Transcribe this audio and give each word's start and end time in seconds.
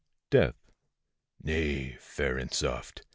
DEATH. 0.31 0.71
Nay, 1.43 1.95
fair 1.99 2.35
and 2.35 2.51
soft! 2.51 3.03